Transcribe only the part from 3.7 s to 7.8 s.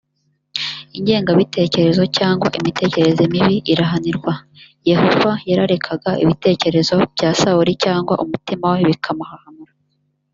irahanirwa. yehova yararekaga ibitekerezo bya sawuli